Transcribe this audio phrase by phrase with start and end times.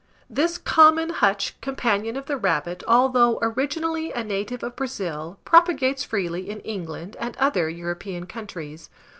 [0.31, 6.49] This common hutch companion of the rabbit, although originally a native of Brazil, propagates freely
[6.49, 8.89] in England and other European countries.